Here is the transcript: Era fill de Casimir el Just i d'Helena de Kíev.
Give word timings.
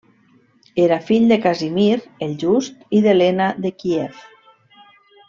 Era 0.85 0.95
fill 1.09 1.27
de 1.33 1.37
Casimir 1.43 1.97
el 2.29 2.33
Just 2.45 2.81
i 3.01 3.05
d'Helena 3.07 3.51
de 3.67 3.73
Kíev. 3.83 4.25